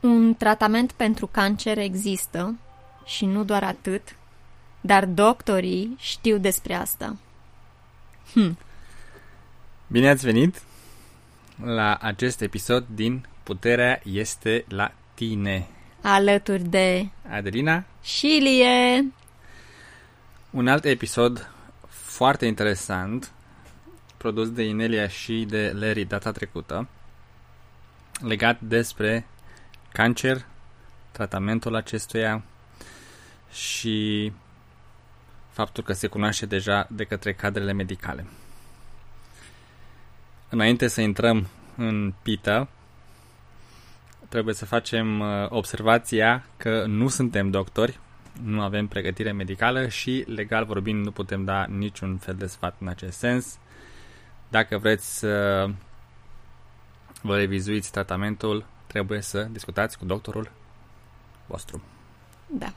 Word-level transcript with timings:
Un 0.00 0.34
tratament 0.34 0.92
pentru 0.92 1.26
cancer 1.26 1.78
există 1.78 2.54
și 3.04 3.24
nu 3.24 3.44
doar 3.44 3.62
atât, 3.62 4.16
dar 4.80 5.06
doctorii 5.06 5.96
știu 5.98 6.38
despre 6.38 6.74
asta. 6.74 7.16
Hm. 8.32 8.58
Bine 9.86 10.08
ați 10.08 10.24
venit 10.24 10.62
la 11.64 11.94
acest 11.94 12.40
episod 12.40 12.86
din 12.94 13.26
Puterea 13.42 14.00
este 14.04 14.64
la 14.68 14.92
tine. 15.14 15.68
Alături 16.02 16.62
de 16.62 17.08
Adelina 17.30 17.84
și 18.02 18.36
Ilie. 18.36 19.12
Un 20.50 20.68
alt 20.68 20.84
episod 20.84 21.50
foarte 21.88 22.46
interesant 22.46 23.32
produs 24.16 24.50
de 24.50 24.62
Inelia 24.62 25.08
și 25.08 25.44
de 25.48 25.72
Larry 25.74 26.04
data 26.04 26.32
trecută 26.32 26.88
legat 28.20 28.60
despre 28.60 29.26
cancer, 29.98 30.44
tratamentul 31.10 31.74
acestuia 31.74 32.42
și 33.50 34.32
faptul 35.50 35.84
că 35.84 35.92
se 35.92 36.06
cunoaște 36.06 36.46
deja 36.46 36.86
de 36.90 37.04
către 37.04 37.32
cadrele 37.32 37.72
medicale. 37.72 38.26
Înainte 40.48 40.88
să 40.88 41.00
intrăm 41.00 41.46
în 41.76 42.14
pită, 42.22 42.68
trebuie 44.28 44.54
să 44.54 44.64
facem 44.64 45.20
uh, 45.20 45.26
observația 45.48 46.44
că 46.56 46.84
nu 46.86 47.08
suntem 47.08 47.50
doctori, 47.50 47.98
nu 48.42 48.60
avem 48.62 48.86
pregătire 48.86 49.32
medicală 49.32 49.88
și, 49.88 50.24
legal 50.26 50.64
vorbind, 50.64 51.04
nu 51.04 51.10
putem 51.10 51.44
da 51.44 51.66
niciun 51.66 52.16
fel 52.16 52.34
de 52.34 52.46
sfat 52.46 52.76
în 52.80 52.88
acest 52.88 53.18
sens. 53.18 53.58
Dacă 54.48 54.78
vreți 54.78 55.18
să 55.18 55.66
vă 57.22 57.36
revizuiți 57.36 57.90
tratamentul, 57.90 58.64
trebuie 58.88 59.20
să 59.20 59.42
discutați 59.42 59.98
cu 59.98 60.04
doctorul 60.04 60.50
vostru. 61.46 61.82
Da. 62.46 62.72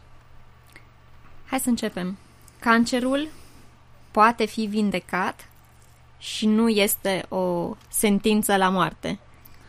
Hai 1.45 1.59
să 1.59 1.69
începem. 1.69 2.17
Cancerul 2.59 3.27
poate 4.11 4.45
fi 4.45 4.65
vindecat 4.65 5.49
și 6.17 6.45
nu 6.45 6.69
este 6.69 7.25
o 7.29 7.75
sentință 7.89 8.55
la 8.55 8.69
moarte, 8.69 9.19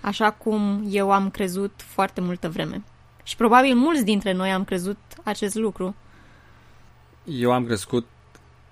așa 0.00 0.30
cum 0.30 0.84
eu 0.88 1.12
am 1.12 1.30
crezut 1.30 1.72
foarte 1.76 2.20
multă 2.20 2.48
vreme. 2.48 2.82
Și 3.22 3.36
probabil 3.36 3.74
mulți 3.74 4.04
dintre 4.04 4.32
noi 4.32 4.52
am 4.52 4.64
crezut 4.64 4.98
acest 5.22 5.54
lucru. 5.54 5.94
Eu 7.24 7.52
am 7.52 7.64
crescut 7.64 8.06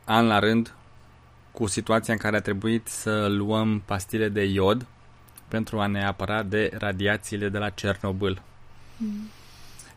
an 0.04 0.26
la 0.26 0.38
rând 0.38 0.74
cu 1.52 1.66
situația 1.66 2.12
în 2.12 2.18
care 2.18 2.36
a 2.36 2.40
trebuit 2.40 2.86
să 2.86 3.26
luăm 3.28 3.82
pastile 3.84 4.28
de 4.28 4.44
iod 4.44 4.86
pentru 5.50 5.80
a 5.80 5.86
ne 5.86 6.04
apăra 6.04 6.42
de 6.42 6.70
radiațiile 6.78 7.48
de 7.48 7.58
la 7.58 7.70
Cernobâl. 7.70 8.42
Mm. 8.96 9.30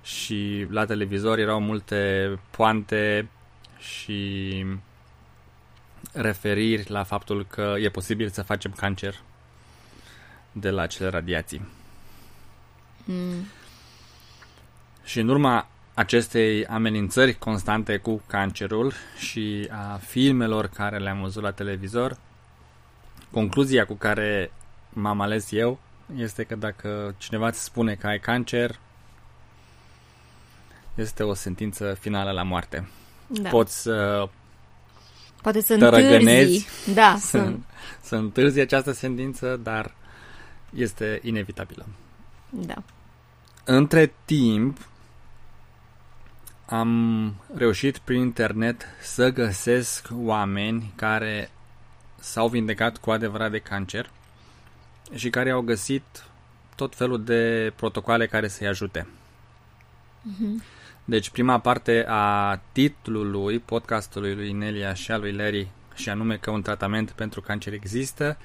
Și 0.03 0.67
la 0.69 0.85
televizor 0.85 1.37
erau 1.37 1.59
multe 1.59 2.31
poante 2.49 3.29
și 3.77 4.65
referiri 6.13 6.89
la 6.89 7.03
faptul 7.03 7.45
că 7.45 7.75
e 7.79 7.89
posibil 7.89 8.29
să 8.29 8.41
facem 8.41 8.71
cancer 8.71 9.21
de 10.51 10.69
la 10.69 10.81
acele 10.81 11.09
radiații. 11.09 11.67
Mm. 13.03 13.45
Și 15.03 15.19
în 15.19 15.27
urma 15.27 15.67
acestei 15.93 16.65
amenințări 16.65 17.33
constante 17.33 17.97
cu 17.97 18.23
cancerul 18.27 18.93
și 19.17 19.67
a 19.71 19.95
filmelor 19.95 20.67
care 20.67 20.97
le-am 20.97 21.21
văzut 21.21 21.43
la 21.43 21.51
televizor, 21.51 22.17
concluzia 23.31 23.85
cu 23.85 23.93
care 23.93 24.51
m-am 24.93 25.21
ales 25.21 25.51
eu 25.51 25.79
este 26.15 26.43
că 26.43 26.55
dacă 26.55 27.15
cineva 27.17 27.47
îți 27.47 27.63
spune 27.63 27.95
că 27.95 28.07
ai 28.07 28.19
cancer, 28.19 28.79
este 30.95 31.23
o 31.23 31.33
sentință 31.33 31.93
finală 31.99 32.31
la 32.31 32.43
moarte. 32.43 32.87
Da. 33.27 33.49
Poți 33.49 33.81
să 33.81 34.29
Poate 35.41 35.61
să 35.61 35.73
întârzi. 35.73 36.67
Da, 36.93 37.15
să, 37.19 37.37
să, 37.37 37.53
să 38.01 38.15
întârzi 38.15 38.59
această 38.59 38.91
sentință, 38.91 39.59
dar 39.63 39.95
este 40.75 41.19
inevitabilă. 41.23 41.85
Da. 42.49 42.83
Între 43.63 44.13
timp, 44.25 44.87
am 46.65 47.33
reușit 47.55 47.97
prin 47.97 48.19
internet 48.19 48.85
să 49.01 49.29
găsesc 49.29 50.07
oameni 50.13 50.93
care 50.95 51.51
s-au 52.19 52.47
vindecat 52.47 52.97
cu 52.97 53.11
adevărat 53.11 53.51
de 53.51 53.59
cancer 53.59 54.09
și 55.15 55.29
care 55.29 55.49
au 55.49 55.61
găsit 55.61 56.03
tot 56.75 56.95
felul 56.95 57.23
de 57.23 57.73
protocoale 57.75 58.27
care 58.27 58.47
să-i 58.47 58.67
ajute. 58.67 59.07
Uh-huh. 60.31 60.63
Deci 61.05 61.29
prima 61.29 61.59
parte 61.59 62.05
a 62.07 62.59
titlului 62.71 63.59
podcastului 63.59 64.35
lui 64.35 64.51
Nelia 64.51 64.93
și 64.93 65.11
a 65.11 65.17
lui 65.17 65.33
Larry 65.33 65.67
și 65.95 66.09
anume 66.09 66.37
că 66.37 66.51
un 66.51 66.61
tratament 66.61 67.11
pentru 67.11 67.41
cancer 67.41 67.73
există, 67.73 68.37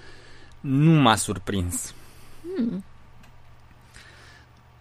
nu 0.60 0.90
m-a 0.90 1.16
surprins. 1.16 1.94
Hmm. 2.56 2.84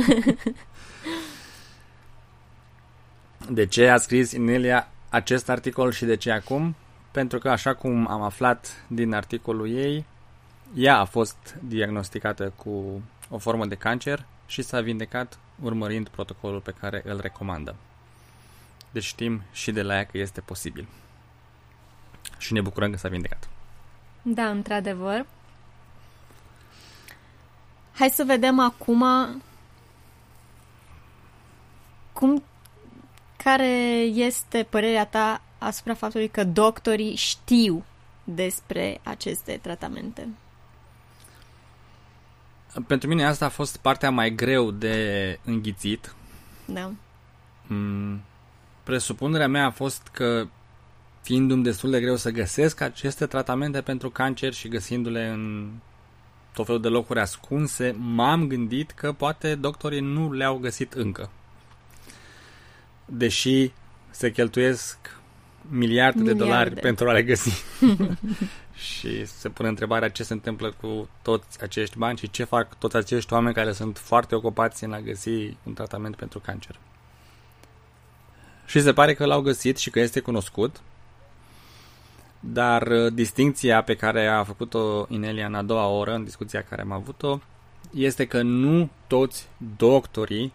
de 3.58 3.66
ce 3.66 3.88
a 3.88 3.96
scris 3.96 4.32
Inelia 4.32 4.88
acest 5.08 5.48
articol 5.48 5.92
și 5.92 6.04
de 6.04 6.16
ce 6.16 6.30
acum? 6.30 6.74
Pentru 7.10 7.38
că, 7.38 7.50
așa 7.50 7.74
cum 7.74 8.10
am 8.10 8.22
aflat 8.22 8.84
din 8.86 9.14
articolul 9.14 9.70
ei, 9.70 10.04
ea 10.74 10.98
a 10.98 11.04
fost 11.04 11.56
diagnosticată 11.60 12.52
cu 12.56 13.02
o 13.30 13.38
formă 13.38 13.66
de 13.66 13.74
cancer 13.74 14.26
și 14.46 14.62
s-a 14.62 14.80
vindecat 14.80 15.38
urmărind 15.62 16.08
protocolul 16.08 16.60
pe 16.60 16.74
care 16.80 17.02
îl 17.04 17.20
recomandă. 17.20 17.74
Deci 18.90 19.04
știm 19.04 19.42
și 19.52 19.72
de 19.72 19.82
la 19.82 19.94
ea 19.94 20.04
că 20.04 20.18
este 20.18 20.40
posibil. 20.40 20.86
Și 22.38 22.52
ne 22.52 22.60
bucurăm 22.60 22.90
că 22.90 22.96
s-a 22.96 23.08
vindecat. 23.08 23.48
Da, 24.22 24.48
într-adevăr. 24.48 25.26
Hai 27.94 28.08
să 28.08 28.24
vedem 28.24 28.58
acum 28.58 29.04
cum 32.12 32.42
care 33.36 33.66
este 34.14 34.66
părerea 34.70 35.06
ta 35.06 35.42
asupra 35.58 35.94
faptului 35.94 36.28
că 36.28 36.44
doctorii 36.44 37.14
știu 37.14 37.84
despre 38.24 39.00
aceste 39.02 39.58
tratamente? 39.62 40.28
Pentru 42.86 43.08
mine 43.08 43.26
asta 43.26 43.44
a 43.44 43.48
fost 43.48 43.76
partea 43.76 44.10
mai 44.10 44.30
greu 44.30 44.70
de 44.70 45.38
înghițit. 45.44 46.14
Da. 46.64 46.90
Mm, 47.66 48.20
presupunerea 48.88 49.48
mea 49.48 49.66
a 49.66 49.70
fost 49.70 50.08
că 50.12 50.46
fiindu-mi 51.22 51.62
destul 51.62 51.90
de 51.90 52.00
greu 52.00 52.16
să 52.16 52.30
găsesc 52.30 52.80
aceste 52.80 53.26
tratamente 53.26 53.80
pentru 53.80 54.10
cancer 54.10 54.52
și 54.52 54.68
găsindu-le 54.68 55.26
în 55.26 55.70
tot 56.54 56.66
felul 56.66 56.80
de 56.80 56.88
locuri 56.88 57.20
ascunse, 57.20 57.96
m-am 57.98 58.46
gândit 58.46 58.90
că 58.90 59.12
poate 59.12 59.54
doctorii 59.54 60.00
nu 60.00 60.32
le-au 60.32 60.56
găsit 60.56 60.92
încă. 60.92 61.30
Deși 63.04 63.72
se 64.10 64.30
cheltuiesc 64.30 64.98
miliarde, 65.70 66.18
miliarde. 66.18 66.38
de 66.38 66.44
dolari 66.44 66.74
pentru 66.74 67.08
a 67.08 67.12
le 67.12 67.22
găsi. 67.22 67.64
și 68.94 69.26
se 69.26 69.48
pune 69.48 69.68
întrebarea 69.68 70.08
ce 70.10 70.22
se 70.22 70.32
întâmplă 70.32 70.74
cu 70.80 71.08
toți 71.22 71.62
acești 71.62 71.98
bani 71.98 72.18
și 72.18 72.30
ce 72.30 72.44
fac 72.44 72.78
toți 72.78 72.96
acești 72.96 73.32
oameni 73.32 73.54
care 73.54 73.72
sunt 73.72 73.98
foarte 73.98 74.34
ocupați 74.34 74.84
în 74.84 74.92
a 74.92 75.00
găsi 75.00 75.56
un 75.62 75.74
tratament 75.74 76.16
pentru 76.16 76.38
cancer. 76.38 76.78
Și 78.68 78.80
se 78.80 78.92
pare 78.92 79.14
că 79.14 79.24
l-au 79.26 79.40
găsit 79.40 79.78
și 79.78 79.90
că 79.90 80.00
este 80.00 80.20
cunoscut. 80.20 80.80
Dar 82.40 82.82
uh, 82.82 83.12
distinția 83.12 83.82
pe 83.82 83.96
care 83.96 84.26
a 84.26 84.44
făcut-o 84.44 85.06
Inelia 85.08 85.46
în 85.46 85.54
a 85.54 85.62
doua 85.62 85.86
oră, 85.86 86.14
în 86.14 86.24
discuția 86.24 86.62
care 86.62 86.82
am 86.82 86.92
avut-o, 86.92 87.38
este 87.94 88.26
că 88.26 88.42
nu 88.42 88.88
toți 89.06 89.48
doctorii 89.76 90.52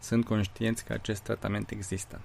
sunt 0.00 0.24
conștienți 0.24 0.84
că 0.84 0.92
acest 0.92 1.22
tratament 1.22 1.70
există. 1.70 2.20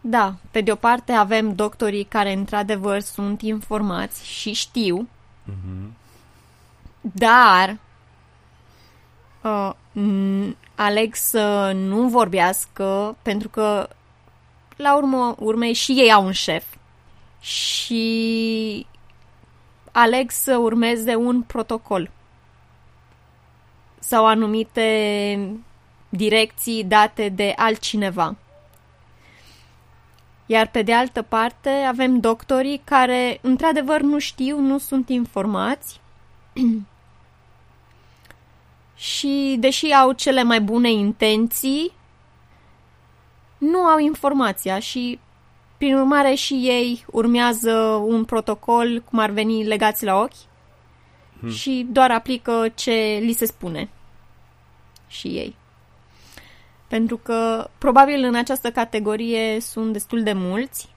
Da, 0.00 0.34
pe 0.50 0.60
de 0.60 0.72
o 0.72 0.74
parte 0.74 1.12
avem 1.12 1.54
doctorii 1.54 2.04
care 2.04 2.32
într-adevăr 2.32 3.00
sunt 3.00 3.42
informați 3.42 4.26
și 4.26 4.52
știu, 4.52 5.08
Mm-hmm. 5.46 5.92
dar 7.00 7.78
uh, 9.46 9.72
n- 9.92 10.56
aleg 10.74 11.14
să 11.14 11.72
nu 11.74 12.08
vorbească 12.08 13.16
pentru 13.22 13.48
că 13.48 13.88
la 14.76 14.96
urmă 14.96 15.34
urmei 15.38 15.72
și 15.72 15.92
ei 15.92 16.12
au 16.12 16.24
un 16.24 16.32
șef. 16.32 16.64
Și 17.40 18.86
aleg 19.92 20.30
să 20.30 20.56
urmeze 20.56 21.14
un 21.14 21.42
protocol. 21.42 22.10
Sau 23.98 24.26
anumite 24.26 25.60
direcții 26.08 26.84
date 26.84 27.28
de 27.28 27.52
altcineva. 27.56 28.36
Iar 30.46 30.70
pe 30.70 30.82
de 30.82 30.94
altă 30.94 31.22
parte 31.22 31.68
avem 31.70 32.20
doctorii 32.20 32.80
care 32.84 33.38
într-adevăr 33.42 34.00
nu 34.00 34.18
știu, 34.18 34.58
nu 34.58 34.78
sunt 34.78 35.08
informați 35.08 36.00
și 38.96 39.56
deși 39.58 39.92
au 39.92 40.12
cele 40.12 40.42
mai 40.42 40.60
bune 40.60 40.90
intenții, 40.90 41.92
nu 43.58 43.78
au 43.78 43.98
informația 43.98 44.78
și 44.78 45.18
prin 45.76 45.96
urmare 45.96 46.34
și 46.34 46.54
ei 46.54 47.04
urmează 47.06 47.72
un 48.06 48.24
protocol 48.24 49.02
cum 49.10 49.18
ar 49.18 49.30
veni 49.30 49.64
legați 49.64 50.04
la 50.04 50.20
ochi 50.20 50.46
Hmm. 51.40 51.50
și 51.50 51.86
doar 51.90 52.10
aplică 52.10 52.68
ce 52.74 53.18
li 53.20 53.32
se 53.32 53.46
spune 53.46 53.88
și 55.06 55.28
ei. 55.28 55.56
Pentru 56.88 57.16
că 57.16 57.70
probabil 57.78 58.24
în 58.24 58.34
această 58.34 58.70
categorie 58.70 59.60
sunt 59.60 59.92
destul 59.92 60.22
de 60.22 60.32
mulți 60.32 60.88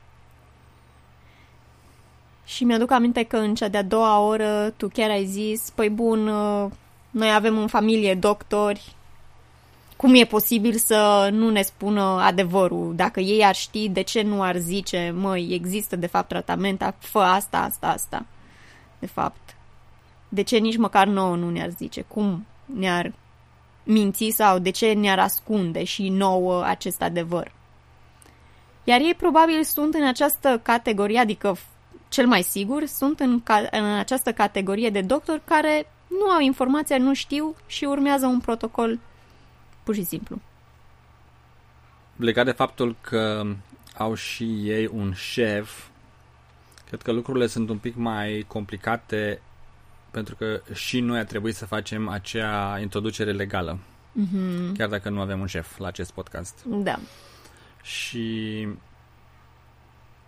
și 2.46 2.64
mi-aduc 2.64 2.92
aminte 2.92 3.24
că 3.24 3.38
în 3.38 3.56
cea 3.56 3.68
de-a 3.68 3.84
doua 3.84 4.20
oră 4.20 4.70
tu 4.78 4.88
chiar 4.88 5.10
ai 5.10 5.26
zis, 5.26 5.70
păi 5.70 5.90
bun, 5.90 6.28
uh, 6.28 6.72
noi 7.10 7.34
avem 7.34 7.58
în 7.58 7.68
familie 7.68 8.16
doctori, 8.16 8.96
cum 9.98 10.16
e 10.16 10.24
posibil 10.24 10.76
să 10.76 11.30
nu 11.32 11.50
ne 11.50 11.62
spună 11.62 12.02
adevărul? 12.02 12.96
Dacă 12.96 13.20
ei 13.20 13.46
ar 13.46 13.56
ști, 13.56 13.90
de 13.90 14.02
ce 14.02 14.22
nu 14.22 14.42
ar 14.42 14.58
zice, 14.58 15.14
măi, 15.16 15.50
există 15.52 15.96
de 15.96 16.08
fapt 16.08 16.28
tratament, 16.28 16.96
fă 17.00 17.20
asta, 17.20 17.58
asta, 17.58 17.88
asta. 17.88 18.26
De 19.00 19.06
fapt, 19.06 19.56
de 20.30 20.42
ce 20.42 20.58
nici 20.58 20.78
măcar 20.78 21.08
nouă 21.08 21.36
nu 21.36 21.50
ne-ar 21.50 21.70
zice? 21.70 22.02
Cum 22.02 22.46
ne-ar 22.66 23.14
minți 23.84 24.30
sau 24.30 24.60
de 24.60 24.70
ce 24.70 24.94
ne-ar 24.94 25.20
ascunde 25.20 25.84
și 25.84 26.10
nouă 26.10 26.64
acest 26.64 27.02
adevăr? 27.02 27.52
Iar 28.84 29.00
ei 29.00 29.14
probabil 29.14 29.64
sunt 29.64 29.94
în 29.94 30.08
această 30.08 30.60
categorie, 30.64 31.20
adică 31.20 31.58
cel 32.10 32.28
mai 32.28 32.42
sigur, 32.42 32.86
sunt 32.86 33.20
în, 33.20 33.42
ca- 33.44 33.68
în 33.72 33.84
această 33.84 34.34
categorie 34.34 34.90
de 34.90 35.02
doctori 35.02 35.42
care 35.46 35.88
nu 36.10 36.30
au 36.30 36.40
informația, 36.40 36.98
nu 36.98 37.14
știu 37.14 37.56
și 37.68 37.84
urmează 37.86 38.26
un 38.26 38.40
protocol 38.40 39.00
pur 39.84 39.96
și 39.96 40.04
simplu. 40.04 40.42
Legat 42.16 42.46
de 42.46 42.52
faptul 42.52 42.96
că 43.02 43.46
au 43.98 44.14
și 44.14 44.70
ei 44.70 44.90
un 44.94 45.14
șef, 45.14 45.86
cred 46.88 47.02
că 47.02 47.12
lucrurile 47.12 47.48
sunt 47.48 47.70
un 47.70 47.78
pic 47.78 47.96
mai 47.96 48.46
complicate 48.48 49.42
pentru 50.12 50.36
că 50.36 50.62
și 50.74 51.00
noi 51.00 51.20
a 51.20 51.26
trebuit 51.26 51.56
să 51.56 51.66
facem 51.66 52.08
acea 52.08 52.80
introducere 52.80 53.32
legală, 53.32 53.78
Mm-hmm. 54.20 54.78
chiar 54.78 54.90
dacă 54.90 55.10
nu 55.10 55.22
avem 55.22 55.40
un 55.40 55.46
șef 55.46 55.78
la 55.78 55.88
acest 55.88 56.12
podcast. 56.12 56.64
Da, 56.66 57.00
Și 57.82 58.68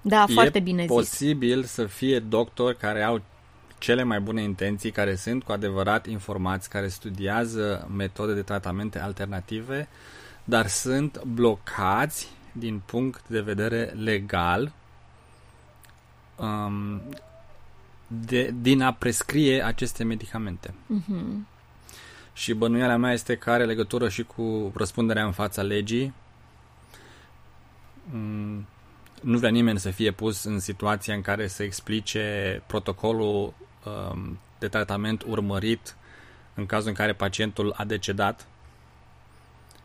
da, 0.01 0.25
e 0.27 0.33
foarte 0.33 0.59
bine 0.59 0.81
zis. 0.81 0.91
posibil 0.91 1.63
să 1.63 1.85
fie 1.85 2.19
doctori 2.19 2.77
care 2.77 3.03
au 3.03 3.21
cele 3.81 4.03
mai 4.03 4.19
bune 4.19 4.41
intenții, 4.41 4.91
care 4.91 5.15
sunt 5.15 5.43
cu 5.43 5.51
adevărat 5.51 6.05
informați, 6.07 6.69
care 6.69 6.87
studiază 6.87 7.89
metode 7.95 8.33
de 8.33 8.41
tratamente 8.41 8.99
alternative, 8.99 9.87
dar 10.43 10.67
sunt 10.67 11.23
blocați 11.23 12.29
din 12.51 12.81
punct 12.85 13.27
de 13.27 13.39
vedere 13.41 13.83
legal 13.83 14.71
um, 16.35 17.01
de, 18.07 18.53
din 18.61 18.81
a 18.81 18.93
prescrie 18.93 19.63
aceste 19.63 20.03
medicamente. 20.03 20.73
Mhm. 20.85 21.47
Și 22.33 22.53
bănuiala 22.53 22.95
mea 22.95 23.11
este 23.11 23.35
că 23.35 23.51
are 23.51 23.65
legătură 23.65 24.09
și 24.09 24.23
cu 24.23 24.71
răspunderea 24.75 25.25
în 25.25 25.31
fața 25.31 25.61
legii. 25.61 26.13
Mm, 28.11 28.67
Nu 29.21 29.37
vrea 29.37 29.49
nimeni 29.49 29.79
să 29.79 29.89
fie 29.89 30.11
pus 30.11 30.43
în 30.43 30.59
situația 30.59 31.13
în 31.13 31.21
care 31.21 31.47
să 31.47 31.63
explice 31.63 32.61
protocolul 32.67 33.43
um, 33.43 33.69
de 34.59 34.67
tratament 34.67 35.23
urmărit 35.23 35.95
în 36.53 36.65
cazul 36.65 36.89
în 36.89 36.95
care 36.95 37.13
pacientul 37.13 37.73
a 37.77 37.83
decedat 37.83 38.47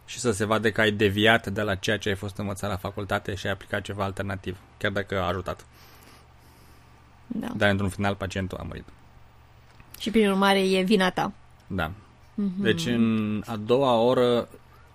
și 0.06 0.18
să 0.18 0.30
se 0.30 0.44
vadă 0.44 0.70
că 0.70 0.80
ai 0.80 0.90
deviat 0.90 1.46
de 1.46 1.62
la 1.62 1.74
ceea 1.74 1.98
ce 1.98 2.08
ai 2.08 2.14
fost 2.14 2.36
învățat 2.36 2.70
la 2.70 2.76
facultate 2.76 3.34
și 3.34 3.46
ai 3.46 3.52
aplicat 3.52 3.82
ceva 3.82 4.04
alternativ, 4.04 4.58
chiar 4.78 4.90
dacă 4.90 5.20
a 5.20 5.26
ajutat. 5.26 5.66
Da. 7.26 7.48
Dar 7.56 7.70
într-un 7.70 7.88
final 7.88 8.14
pacientul 8.14 8.58
a 8.58 8.62
murit. 8.62 8.84
Și 9.98 10.10
prin 10.10 10.28
urmare 10.28 10.70
e 10.70 10.82
vina 10.82 11.10
ta. 11.10 11.32
Da. 11.66 11.90
Mhm. 12.34 12.62
Deci 12.62 12.86
în 12.86 13.42
a 13.46 13.56
doua 13.56 13.94
oră 13.94 14.48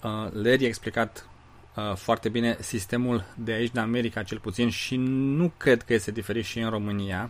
uh, 0.03 0.31
Larry 0.31 0.63
a 0.63 0.67
explicat 0.67 1.29
uh, 1.75 1.95
foarte 1.95 2.29
bine 2.29 2.57
sistemul 2.59 3.23
de 3.35 3.51
aici, 3.51 3.71
de 3.71 3.79
America 3.79 4.23
cel 4.23 4.39
puțin, 4.39 4.69
și 4.69 4.95
nu 4.95 5.51
cred 5.57 5.83
că 5.83 5.93
este 5.93 6.11
diferit 6.11 6.45
și 6.45 6.59
în 6.59 6.69
România. 6.69 7.29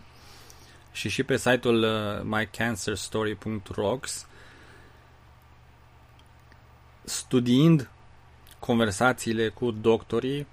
Și 0.92 1.08
și 1.08 1.22
pe 1.22 1.36
site-ul 1.36 1.82
uh, 1.82 2.20
mycancerstory.rocks 2.22 4.26
studiind 7.04 7.90
conversațiile 8.58 9.48
cu 9.48 9.70
doctorii, 9.70 10.46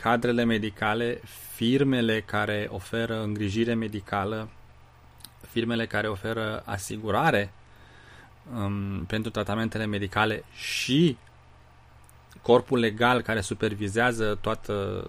cadrele 0.00 0.44
medicale, 0.44 1.20
firmele 1.54 2.20
care 2.20 2.68
oferă 2.70 3.22
îngrijire 3.22 3.74
medicală, 3.74 4.48
firmele 5.48 5.86
care 5.86 6.08
oferă 6.08 6.62
asigurare 6.66 7.52
um, 8.54 9.04
pentru 9.06 9.30
tratamentele 9.30 9.86
medicale 9.86 10.44
și 10.54 11.16
corpul 12.42 12.78
legal 12.78 13.22
care 13.22 13.40
supervizează 13.40 14.38
toată 14.40 15.06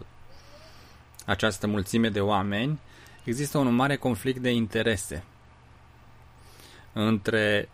această 1.25 1.67
mulțime 1.67 2.09
de 2.09 2.21
oameni, 2.21 2.79
există 3.27 3.57
un 3.57 3.75
mare 3.75 3.95
conflict 3.95 4.39
de 4.39 4.51
interese 4.51 5.23
între 6.93 7.69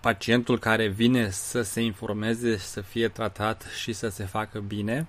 pacientul 0.00 0.58
care 0.58 0.88
vine 0.88 1.30
să 1.30 1.62
se 1.62 1.80
informeze, 1.80 2.56
să 2.56 2.80
fie 2.80 3.08
tratat 3.08 3.66
și 3.80 3.92
să 3.92 4.08
se 4.08 4.24
facă 4.24 4.58
bine 4.58 5.06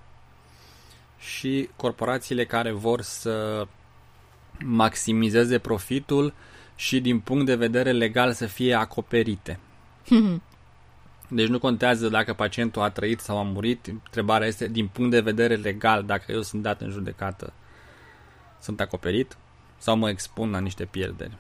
și 1.20 1.70
corporațiile 1.76 2.46
care 2.46 2.72
vor 2.72 3.02
să 3.02 3.68
maximizeze 4.60 5.60
profitul 5.60 6.34
și 6.76 7.02
din 7.02 7.20
punct 7.20 7.46
de 7.46 7.56
vedere 7.56 7.92
legal 7.92 8.34
să 8.34 8.46
fie 8.46 8.74
acoperite. 8.74 9.60
Deci 11.28 11.48
nu 11.48 11.60
contează 11.60 12.10
dacă 12.10 12.34
pacientul 12.34 12.82
a 12.82 12.90
trăit 12.90 13.20
sau 13.20 13.38
a 13.38 13.44
murit, 13.44 13.88
întrebarea 13.88 14.48
este 14.48 14.68
din 14.68 14.88
punct 14.88 15.12
de 15.12 15.20
vedere 15.20 15.56
legal, 15.56 16.04
dacă 16.04 16.32
eu 16.32 16.42
sunt 16.42 16.62
dat 16.62 16.82
în 16.82 16.90
judecată, 16.90 17.54
sunt 18.64 18.80
acoperit 18.80 19.38
sau 19.78 19.98
mă 19.98 20.10
expun 20.10 20.52
la 20.52 20.60
niște 20.60 20.86
pierderi. 20.86 21.38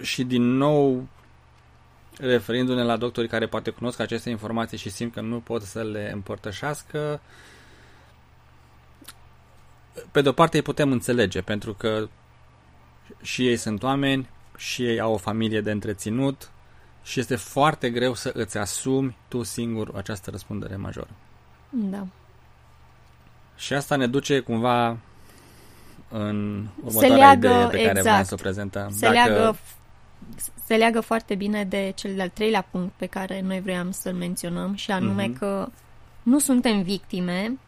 Și 0.00 0.24
din 0.24 0.42
nou, 0.42 1.06
referindu-ne 2.18 2.82
la 2.82 2.96
doctorii 2.96 3.28
care 3.28 3.46
poate 3.46 3.70
cunosc 3.70 4.00
aceste 4.00 4.30
informații 4.30 4.78
și 4.78 4.90
simt 4.90 5.12
că 5.12 5.20
nu 5.20 5.40
pot 5.40 5.62
să 5.62 5.82
le 5.82 6.10
împărtășească, 6.12 7.20
pe 10.10 10.20
de 10.20 10.28
o 10.28 10.32
parte 10.32 10.56
îi 10.56 10.62
putem 10.62 10.92
înțelege, 10.92 11.40
pentru 11.40 11.74
că 11.74 12.08
și 13.22 13.46
ei 13.46 13.56
sunt 13.56 13.82
oameni, 13.82 14.28
și 14.56 14.86
ei 14.86 15.00
au 15.00 15.12
o 15.12 15.16
familie 15.16 15.60
de 15.60 15.70
întreținut 15.70 16.50
și 17.02 17.20
este 17.20 17.36
foarte 17.36 17.90
greu 17.90 18.14
să 18.14 18.30
îți 18.34 18.58
asumi 18.58 19.16
tu 19.28 19.42
singur 19.42 19.92
această 19.94 20.30
răspundere 20.30 20.76
majoră. 20.76 21.10
Da. 21.70 22.06
Și 23.56 23.72
asta 23.74 23.96
ne 23.96 24.06
duce 24.06 24.40
cumva 24.40 24.96
în 26.08 26.66
următoarea 26.84 27.16
leagă, 27.16 27.46
idee 27.48 27.66
pe 27.66 27.76
care 27.76 27.88
exact. 27.88 28.02
vreau 28.02 28.24
să 28.24 28.34
o 28.34 28.42
prezentăm. 28.42 28.90
Se, 28.90 29.08
leagă, 29.08 29.56
se 30.64 30.76
leagă 30.76 31.00
foarte 31.00 31.34
bine 31.34 31.64
de 31.64 31.92
cel 31.96 32.14
de-al 32.14 32.28
treilea 32.28 32.66
punct 32.70 32.92
pe 32.96 33.06
care 33.06 33.40
noi 33.40 33.60
vreau 33.60 33.86
să-l 33.90 34.14
menționăm 34.14 34.74
și 34.74 34.90
anume 34.90 35.26
Mhm. 35.26 35.38
că 35.38 35.68
nu 36.22 36.38
suntem 36.38 36.82
victime, 36.82 37.58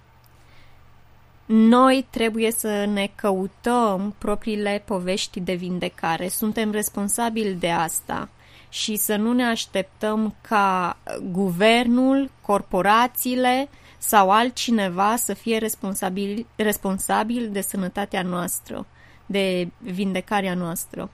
noi 1.47 2.07
trebuie 2.11 2.51
să 2.53 2.85
ne 2.93 3.11
căutăm 3.15 4.15
propriile 4.19 4.83
povești 4.85 5.41
de 5.41 5.55
vindecare. 5.55 6.29
Suntem 6.29 6.71
responsabili 6.71 7.55
de 7.55 7.71
asta 7.71 8.29
și 8.69 8.97
să 8.97 9.17
nu 9.17 9.33
ne 9.33 9.45
așteptăm 9.45 10.35
ca 10.41 10.97
guvernul, 11.31 12.31
corporațiile 12.41 13.69
sau 14.03 14.31
altcineva 14.31 15.17
să 15.17 15.35
fie 15.35 15.59
responsabil, 15.59 16.47
responsabil 16.57 17.49
de 17.51 17.61
sănătatea 17.61 18.23
noastră, 18.23 18.87
de 19.27 19.69
vindecarea 19.79 20.55
noastră. 20.55 21.11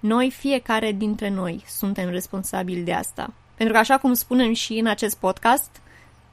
Noi, 0.00 0.30
fiecare 0.30 0.92
dintre 0.92 1.28
noi, 1.28 1.64
suntem 1.66 2.08
responsabili 2.10 2.80
de 2.80 2.92
asta. 2.92 3.32
Pentru 3.54 3.74
că, 3.74 3.80
așa 3.80 3.98
cum 3.98 4.14
spunem 4.14 4.52
și 4.52 4.72
în 4.72 4.86
acest 4.86 5.16
podcast, 5.16 5.70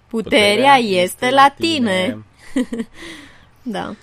puterea, 0.08 0.48
puterea 0.48 0.76
este, 0.76 1.02
este 1.02 1.30
la 1.30 1.54
tine. 1.58 2.24
tine. 2.54 2.88
da. 3.78 3.96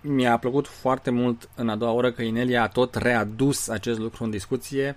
Mi-a 0.00 0.36
plăcut 0.36 0.66
foarte 0.66 1.10
mult 1.10 1.48
în 1.54 1.68
a 1.68 1.76
doua 1.76 1.92
oră 1.92 2.12
că 2.12 2.22
Inelia 2.22 2.62
a 2.62 2.68
tot 2.68 2.94
readus 2.94 3.68
acest 3.68 3.98
lucru 3.98 4.24
în 4.24 4.30
discuție 4.30 4.96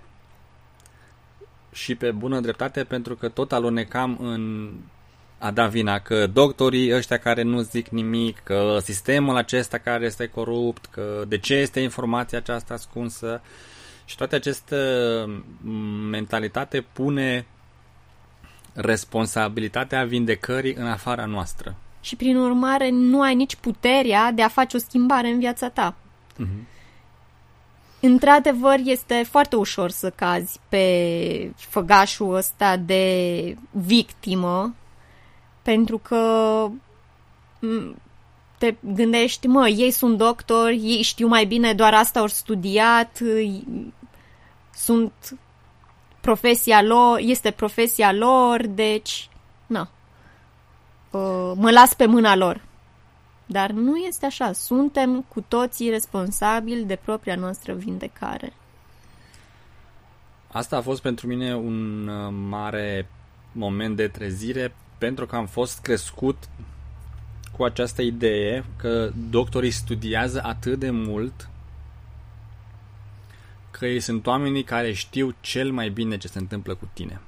și 1.76 1.94
pe 1.94 2.10
bună 2.10 2.40
dreptate 2.40 2.84
pentru 2.84 3.14
că 3.14 3.28
tot 3.28 3.52
alunecam 3.52 4.18
în 4.20 4.70
a 5.38 5.50
da 5.50 5.66
vina 5.66 5.98
că 5.98 6.26
doctorii 6.26 6.94
ăștia 6.94 7.18
care 7.18 7.42
nu 7.42 7.60
zic 7.60 7.88
nimic, 7.88 8.38
că 8.44 8.78
sistemul 8.82 9.36
acesta 9.36 9.78
care 9.78 10.04
este 10.04 10.26
corupt, 10.26 10.86
că 10.86 11.24
de 11.28 11.38
ce 11.38 11.54
este 11.54 11.80
informația 11.80 12.38
aceasta 12.38 12.74
ascunsă 12.74 13.42
și 14.04 14.16
toate 14.16 14.34
aceste 14.34 14.76
mentalitate 16.10 16.84
pune 16.92 17.46
responsabilitatea 18.72 20.04
vindecării 20.04 20.74
în 20.74 20.86
afara 20.86 21.24
noastră. 21.24 21.76
Și 22.00 22.16
prin 22.16 22.36
urmare 22.36 22.90
nu 22.90 23.22
ai 23.22 23.34
nici 23.34 23.56
puterea 23.56 24.32
de 24.32 24.42
a 24.42 24.48
face 24.48 24.76
o 24.76 24.80
schimbare 24.80 25.28
în 25.28 25.38
viața 25.38 25.68
ta. 25.68 25.96
Uh-huh. 26.34 26.75
Într-adevăr, 28.00 28.78
este 28.84 29.26
foarte 29.28 29.56
ușor 29.56 29.90
să 29.90 30.10
cazi 30.10 30.60
pe 30.68 31.52
făgașul 31.56 32.34
ăsta 32.34 32.76
de 32.76 33.56
victimă, 33.70 34.74
pentru 35.62 35.98
că 35.98 36.68
te 38.58 38.74
gândești, 38.80 39.46
mă, 39.46 39.68
ei 39.68 39.90
sunt 39.90 40.16
doctori, 40.16 40.76
ei 40.76 41.02
știu 41.02 41.26
mai 41.26 41.44
bine, 41.44 41.72
doar 41.72 41.94
asta 41.94 42.20
au 42.20 42.26
studiat, 42.26 43.18
sunt 44.74 45.12
profesia 46.20 46.82
lor, 46.82 47.18
este 47.20 47.50
profesia 47.50 48.12
lor, 48.12 48.66
deci, 48.66 49.28
na, 49.66 49.88
mă 51.54 51.70
las 51.70 51.94
pe 51.94 52.06
mâna 52.06 52.36
lor. 52.36 52.65
Dar 53.46 53.70
nu 53.70 53.96
este 53.96 54.26
așa. 54.26 54.52
Suntem 54.52 55.24
cu 55.28 55.44
toții 55.48 55.90
responsabili 55.90 56.84
de 56.84 56.98
propria 57.04 57.34
noastră 57.34 57.74
vindecare. 57.74 58.52
Asta 60.52 60.76
a 60.76 60.80
fost 60.80 61.02
pentru 61.02 61.26
mine 61.26 61.56
un 61.56 62.08
uh, 62.08 62.34
mare 62.48 63.08
moment 63.52 63.96
de 63.96 64.08
trezire 64.08 64.74
pentru 64.98 65.26
că 65.26 65.36
am 65.36 65.46
fost 65.46 65.80
crescut 65.80 66.36
cu 67.56 67.64
această 67.64 68.02
idee 68.02 68.64
că 68.76 69.10
doctorii 69.30 69.70
studiază 69.70 70.40
atât 70.44 70.78
de 70.78 70.90
mult 70.90 71.48
că 73.70 73.86
ei 73.86 74.00
sunt 74.00 74.26
oamenii 74.26 74.62
care 74.62 74.92
știu 74.92 75.34
cel 75.40 75.72
mai 75.72 75.88
bine 75.88 76.16
ce 76.16 76.28
se 76.28 76.38
întâmplă 76.38 76.74
cu 76.74 76.88
tine. 76.92 77.20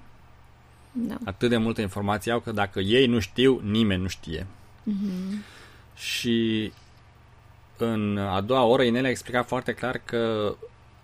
Da. 0.93 1.17
Atât 1.25 1.49
de 1.49 1.57
multă 1.57 1.81
informație 1.81 2.33
au 2.33 2.41
că 2.41 2.53
dacă 2.53 2.81
ei 2.81 3.07
nu 3.07 3.19
știu, 3.19 3.61
nimeni 3.65 4.03
nu 4.03 4.09
știe. 4.09 4.47
Mm-hmm. 4.91 5.58
Și 5.99 6.73
în 7.77 8.19
a 8.19 8.41
doua 8.41 8.63
oră 8.63 8.83
Inel 8.83 9.05
a 9.05 9.09
explicat 9.09 9.47
foarte 9.47 9.75
clar 9.75 10.01
că 10.05 10.55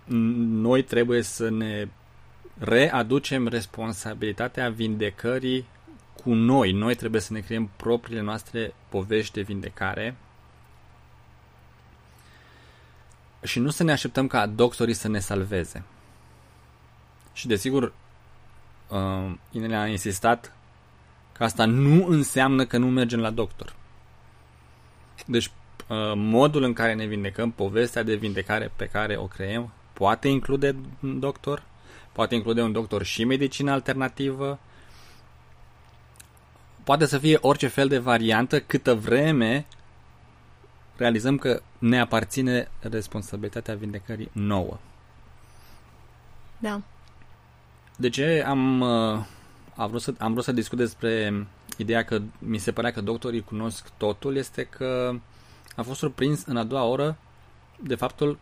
noi 0.06 0.82
trebuie 0.82 1.22
să 1.22 1.50
ne 1.50 1.88
readucem 2.58 3.48
responsabilitatea 3.48 4.70
vindecării 4.70 5.66
cu 6.22 6.34
noi. 6.34 6.72
Noi 6.72 6.94
trebuie 6.94 7.20
să 7.20 7.32
ne 7.32 7.40
creăm 7.40 7.70
propriile 7.76 8.20
noastre 8.20 8.74
povești 8.88 9.32
de 9.32 9.40
vindecare 9.40 10.16
și 13.42 13.58
nu 13.58 13.70
să 13.70 13.82
ne 13.82 13.92
așteptăm 13.92 14.26
ca 14.26 14.46
doctorii 14.46 14.94
să 14.94 15.08
ne 15.08 15.18
salveze. 15.18 15.82
Și 17.32 17.46
desigur, 17.46 17.92
uh, 18.88 19.32
Inele 19.50 19.76
a 19.76 19.86
insistat 19.86 20.56
că 21.32 21.44
asta 21.44 21.64
nu 21.64 22.06
înseamnă 22.06 22.64
că 22.66 22.78
nu 22.78 22.86
mergem 22.86 23.20
la 23.20 23.30
doctor. 23.30 23.74
Deci, 25.24 25.50
uh, 25.88 26.12
modul 26.14 26.62
în 26.62 26.72
care 26.72 26.94
ne 26.94 27.06
vindecăm, 27.06 27.50
povestea 27.50 28.02
de 28.02 28.14
vindecare 28.14 28.72
pe 28.76 28.86
care 28.86 29.16
o 29.16 29.26
creăm, 29.26 29.72
poate 29.92 30.28
include 30.28 30.76
un 31.02 31.20
doctor, 31.20 31.62
poate 32.12 32.34
include 32.34 32.62
un 32.62 32.72
doctor 32.72 33.02
și 33.02 33.24
medicină 33.24 33.70
alternativă, 33.70 34.58
poate 36.84 37.06
să 37.06 37.18
fie 37.18 37.38
orice 37.40 37.66
fel 37.66 37.88
de 37.88 37.98
variantă 37.98 38.60
câtă 38.60 38.94
vreme 38.94 39.66
realizăm 40.96 41.38
că 41.38 41.62
ne 41.78 42.00
aparține 42.00 42.68
responsabilitatea 42.80 43.74
vindecării 43.74 44.30
nouă. 44.32 44.78
Da. 46.58 46.80
De 47.96 48.08
ce 48.08 48.44
am, 48.46 48.80
uh, 48.80 49.24
am, 49.76 49.88
vrut 49.88 50.02
să, 50.02 50.14
am 50.18 50.32
vrut 50.32 50.44
să 50.44 50.52
discut 50.52 50.78
despre 50.78 51.46
ideea 51.78 52.04
că 52.04 52.20
mi 52.38 52.58
se 52.58 52.72
părea 52.72 52.92
că 52.92 53.00
doctorii 53.00 53.44
cunosc 53.44 53.88
totul 53.96 54.36
este 54.36 54.64
că 54.64 55.14
a 55.76 55.82
fost 55.82 55.98
surprins 55.98 56.44
în 56.44 56.56
a 56.56 56.64
doua 56.64 56.84
oră 56.84 57.16
de 57.80 57.94
faptul 57.94 58.38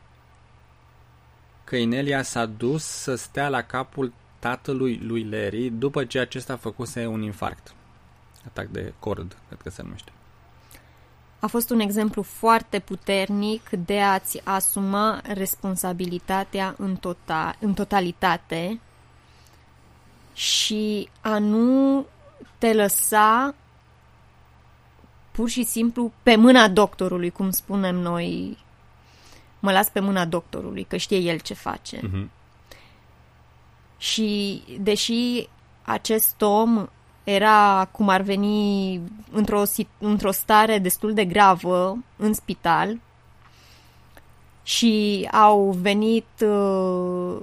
că 1.65 1.77
Inelia 1.77 2.23
s-a 2.23 2.47
dus 2.47 2.85
să 2.85 3.15
stea 3.15 3.49
la 3.49 3.63
capul 3.63 4.13
tatălui 4.39 5.01
lui 5.03 5.25
Larry 5.25 5.71
după 5.71 6.05
ce 6.05 6.19
acesta 6.19 6.57
făcuse 6.57 7.07
un 7.07 7.23
infarct. 7.23 7.75
Atac 8.47 8.67
de 8.67 8.93
cord, 8.99 9.37
cred 9.49 9.61
că 9.61 9.71
se 9.71 9.83
numește. 9.83 10.13
A 11.39 11.47
fost 11.47 11.71
un 11.71 11.81
exemplu 11.81 12.23
foarte 12.23 12.79
puternic 12.79 13.69
de 13.69 14.01
a-ți 14.01 14.41
asuma 14.45 15.21
responsabilitatea 15.23 16.75
în, 16.79 16.97
total, 16.97 17.57
în 17.61 17.75
totalitate 17.75 18.81
și 20.33 21.09
a 21.21 21.39
nu 21.39 22.07
te 22.59 22.73
lăsa 22.73 23.55
pur 25.31 25.49
și 25.49 25.65
simplu 25.65 26.13
pe 26.23 26.37
mâna 26.37 26.69
doctorului, 26.69 27.31
cum 27.31 27.51
spunem 27.51 27.97
noi. 27.97 28.59
Mă 29.61 29.73
las 29.73 29.89
pe 29.89 30.01
mâna 30.01 30.25
doctorului, 30.25 30.85
că 30.85 30.97
știe 30.97 31.19
el 31.19 31.39
ce 31.39 31.55
face. 31.55 31.99
Uh-huh. 31.99 32.29
Și 33.99 34.63
deși 34.81 35.49
acest 35.83 36.43
om 36.43 36.87
era, 37.25 37.89
cum 37.91 38.09
ar 38.09 38.21
veni, 38.21 39.01
într-o, 39.31 39.63
într-o 39.99 40.31
stare 40.31 40.79
destul 40.79 41.15
de 41.15 41.25
gravă 41.25 41.97
în 42.17 42.33
spital 42.33 42.99
și 44.63 45.29
au 45.33 45.71
venit 45.71 46.27
uh, 46.41 47.37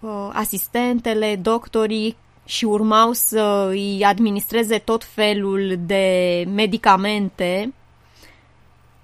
uh, 0.00 0.30
asistentele, 0.32 1.36
doctorii 1.36 2.16
și 2.50 2.64
urmau 2.64 3.12
să 3.12 3.66
îi 3.68 4.04
administreze 4.04 4.78
tot 4.78 5.04
felul 5.04 5.78
de 5.78 6.44
medicamente, 6.48 7.74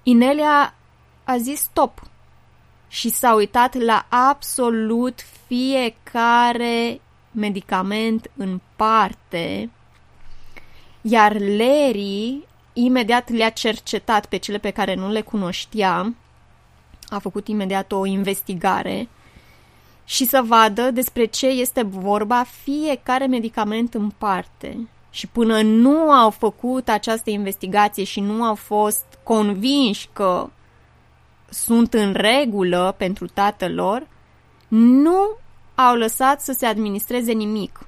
Inelia 0.03 0.73
a 1.23 1.37
zis 1.37 1.59
stop 1.59 2.01
și 2.87 3.09
s-a 3.09 3.33
uitat 3.33 3.75
la 3.75 4.05
absolut 4.09 5.19
fiecare 5.47 7.01
medicament 7.31 8.31
în 8.37 8.59
parte, 8.75 9.69
iar 11.01 11.39
Larry 11.39 12.43
imediat 12.73 13.29
le-a 13.29 13.49
cercetat 13.49 14.25
pe 14.25 14.37
cele 14.37 14.57
pe 14.57 14.69
care 14.69 14.93
nu 14.93 15.11
le 15.11 15.21
cunoștea, 15.21 16.13
a 17.09 17.19
făcut 17.19 17.47
imediat 17.47 17.91
o 17.91 18.05
investigare 18.05 19.07
și 20.09 20.25
să 20.25 20.41
vadă 20.45 20.91
despre 20.91 21.25
ce 21.25 21.47
este 21.47 21.83
vorba 21.83 22.43
fiecare 22.63 23.25
medicament 23.25 23.93
în 23.93 24.09
parte. 24.09 24.87
Și 25.09 25.27
până 25.27 25.61
nu 25.61 26.11
au 26.11 26.29
făcut 26.29 26.89
această 26.89 27.29
investigație 27.29 28.03
și 28.03 28.19
nu 28.19 28.43
au 28.43 28.55
fost 28.55 29.05
convinși 29.23 30.09
că 30.13 30.49
sunt 31.49 31.93
în 31.93 32.13
regulă 32.13 32.95
pentru 32.97 33.27
tatăl 33.27 33.73
lor, 33.73 34.07
nu 34.67 35.37
au 35.75 35.95
lăsat 35.95 36.41
să 36.41 36.51
se 36.51 36.65
administreze 36.65 37.31
nimic. 37.31 37.79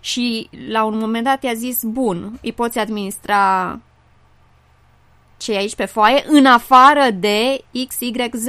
Și 0.00 0.48
la 0.68 0.84
un 0.84 0.98
moment 0.98 1.24
dat 1.24 1.42
i-a 1.42 1.54
zis, 1.54 1.82
bun, 1.82 2.38
îi 2.42 2.52
poți 2.52 2.78
administra 2.78 3.78
ce 5.36 5.52
e 5.52 5.56
aici 5.56 5.74
pe 5.74 5.84
foaie, 5.84 6.24
în 6.28 6.46
afară 6.46 7.10
de 7.10 7.64
XYZ. 7.88 8.46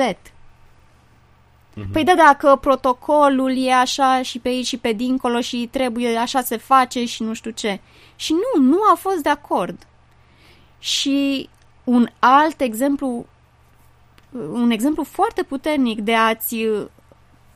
Uh-huh. 1.77 1.91
Păi 1.91 2.03
da, 2.03 2.13
dacă 2.15 2.57
protocolul 2.62 3.57
e 3.57 3.74
așa 3.74 4.22
și 4.22 4.39
pe 4.39 4.48
aici 4.48 4.65
și 4.65 4.77
pe 4.77 4.91
dincolo 4.91 5.41
și 5.41 5.69
trebuie 5.72 6.17
așa 6.17 6.41
se 6.41 6.57
face 6.57 7.05
și 7.05 7.24
nu 7.24 7.34
știu 7.34 7.51
ce. 7.51 7.79
Și 8.15 8.34
nu, 8.34 8.63
nu 8.63 8.77
a 8.91 8.96
fost 8.96 9.17
de 9.17 9.29
acord. 9.29 9.88
Și 10.79 11.50
un 11.84 12.07
alt 12.19 12.62
exemplu, 12.62 13.25
un 14.51 14.69
exemplu 14.69 15.03
foarte 15.03 15.43
puternic 15.43 16.00
de 16.00 16.15
a-ți 16.15 16.67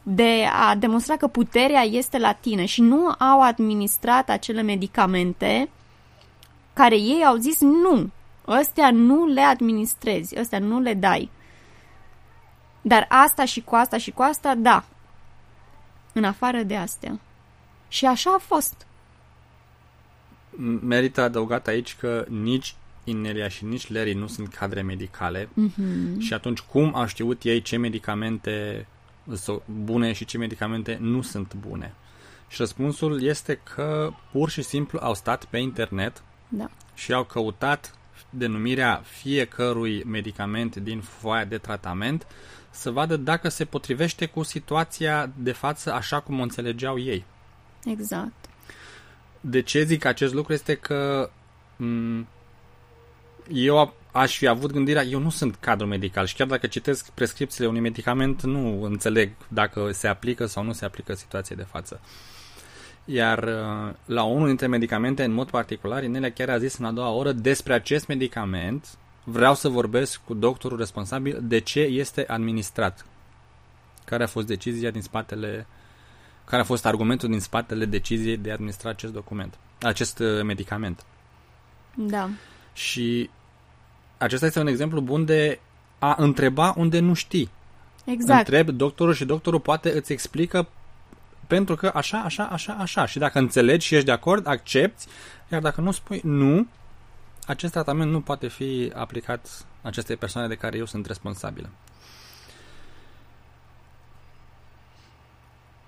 de 0.04 0.46
a 0.68 0.76
demonstra 0.76 1.18
că 1.18 1.28
puterea 1.28 1.82
este 1.82 2.18
la 2.18 2.32
tine 2.32 2.66
și 2.66 2.82
nu 2.82 3.16
au 3.18 3.42
administrat 3.42 4.30
acele 4.30 4.62
medicamente 4.62 5.70
care 6.74 6.96
ei 6.96 7.24
au 7.26 7.36
zis 7.36 7.60
nu, 7.60 8.10
ăstea 8.48 8.92
nu 8.92 9.26
le 9.26 9.42
administrezi, 9.42 10.40
ăstea 10.40 10.60
nu 10.60 10.80
le 10.80 10.94
dai. 10.94 11.30
Dar 12.82 13.06
asta 13.10 13.46
și 13.46 13.62
cu 13.62 13.76
asta 13.76 13.98
și 13.98 14.12
cu 14.12 14.22
asta, 14.22 14.56
da. 14.56 14.84
În 16.14 16.24
afară 16.24 16.62
de 16.64 16.76
astea. 16.76 17.20
Și 17.88 18.06
așa 18.06 18.34
a 18.34 18.38
fost. 18.38 18.86
Merită 20.82 21.22
adăugat 21.22 21.68
aici 21.68 21.96
că 21.96 22.26
nici 22.30 22.76
Inelia 23.04 23.48
și 23.48 23.66
nici 23.66 23.92
Larry 23.92 24.14
nu 24.14 24.28
sunt 24.28 24.54
cadre 24.54 24.82
medicale 24.82 25.46
mm-hmm. 25.46 26.18
și 26.20 26.34
atunci 26.34 26.60
cum 26.60 26.96
au 26.96 27.06
știut 27.06 27.44
ei 27.44 27.62
ce 27.62 27.78
medicamente 27.78 28.88
sunt 29.34 29.62
bune 29.68 30.14
și 30.14 30.26
ce 30.26 30.38
medicamente 30.38 30.98
nu 31.02 31.22
sunt 31.22 31.54
bune? 31.54 31.94
Și 32.48 32.58
răspunsul 32.58 33.24
este 33.24 33.60
că 33.76 34.14
pur 34.32 34.50
și 34.50 34.62
simplu 34.62 35.00
au 35.02 35.14
stat 35.14 35.46
pe 35.46 35.58
internet 35.58 36.24
da. 36.48 36.70
și 36.94 37.14
au 37.14 37.24
căutat 37.24 37.96
denumirea 38.30 39.02
fiecărui 39.06 40.04
medicament 40.04 40.76
din 40.76 41.02
foaia 41.02 41.46
de 41.46 41.58
tratament 41.58 42.28
să 42.72 42.92
vadă 42.92 43.18
dacă 43.18 43.50
se 43.50 43.66
potrivește 43.66 44.26
cu 44.26 44.44
situația 44.44 45.32
de 45.36 45.52
față 45.52 45.94
așa 45.94 46.20
cum 46.20 46.40
o 46.40 46.44
înțelegeau 46.44 47.00
ei. 47.00 47.26
Exact. 47.86 48.34
De 49.42 49.62
ce 49.62 49.84
zic 49.84 50.06
acest 50.06 50.34
lucru 50.34 50.54
este 50.54 50.76
că 50.76 51.30
m- 51.76 52.26
eu 53.48 53.94
aș 54.12 54.38
fi 54.38 54.48
avut 54.48 54.72
gândirea, 54.72 55.04
eu 55.04 55.20
nu 55.20 55.30
sunt 55.30 55.56
cadru 55.56 55.86
medical 55.86 56.26
și 56.26 56.36
chiar 56.36 56.48
dacă 56.48 56.68
citesc 56.68 57.10
prescripțiile 57.10 57.68
unui 57.68 57.80
medicament, 57.80 58.42
nu 58.42 58.84
înțeleg 58.84 59.32
dacă 59.48 59.92
se 59.92 60.08
aplică 60.08 60.46
sau 60.46 60.64
nu 60.64 60.74
se 60.74 60.86
aplică 60.86 61.14
situației 61.14 61.58
de 61.58 61.64
față. 61.64 62.00
Iar 63.06 63.44
uh, 63.44 63.94
la 64.06 64.24
unul 64.24 64.48
dintre 64.48 64.68
medicamente, 64.68 65.24
în 65.24 65.32
mod 65.32 65.50
particular, 65.50 66.04
Inelia 66.04 66.32
chiar 66.32 66.50
a 66.50 66.58
zis 66.58 66.78
în 66.78 66.86
a 66.86 66.92
doua 66.92 67.10
oră 67.10 67.32
despre 67.32 67.74
acest 67.74 68.08
medicament, 68.08 68.88
vreau 69.32 69.56
să 69.56 69.70
vorbesc 69.70 70.22
cu 70.26 70.34
doctorul 70.34 70.78
responsabil 70.78 71.40
de 71.42 71.60
ce 71.60 71.80
este 71.80 72.26
administrat. 72.28 73.06
Care 74.06 74.24
a 74.24 74.28
fost 74.28 74.48
decizia 74.48 74.90
din 74.92 75.02
spatele, 75.02 75.68
care 76.46 76.62
a 76.62 76.66
fost 76.66 76.86
argumentul 76.86 77.30
din 77.30 77.40
spatele 77.40 77.86
deciziei 77.86 78.38
de 78.38 78.50
a 78.50 78.54
administra 78.54 78.90
acest 78.90 79.14
document, 79.14 79.58
acest 79.82 80.20
uh, 80.20 80.44
medicament. 80.44 81.04
Da. 81.96 82.30
Și 82.74 83.30
acesta 84.18 84.46
este 84.46 84.60
un 84.60 84.68
exemplu 84.68 85.02
bun 85.02 85.26
de 85.26 85.60
a 86.00 86.16
întreba 86.18 86.74
unde 86.78 87.00
nu 87.00 87.14
știi. 87.14 87.50
Exact. 88.06 88.48
Întreb 88.48 88.70
doctorul 88.70 89.14
și 89.14 89.26
doctorul 89.26 89.60
poate 89.60 89.96
îți 89.96 90.12
explică 90.12 90.68
pentru 91.48 91.76
că 91.76 91.92
așa, 91.94 92.18
așa, 92.18 92.44
așa, 92.44 92.74
așa. 92.74 93.06
Și 93.06 93.20
dacă 93.20 93.40
înțelegi 93.40 93.86
și 93.86 93.94
ești 93.94 94.06
de 94.06 94.12
acord, 94.12 94.48
accepti, 94.48 95.06
iar 95.52 95.62
dacă 95.62 95.82
nu 95.82 95.92
spui 95.92 96.22
nu, 96.24 96.68
acest 97.46 97.72
tratament 97.72 98.12
nu 98.12 98.22
poate 98.22 98.48
fi 98.48 98.92
aplicat 98.96 99.66
acestei 99.82 100.16
persoane 100.16 100.48
de 100.48 100.56
care 100.56 100.78
eu 100.78 100.86
sunt 100.86 101.06
responsabilă. 101.06 101.70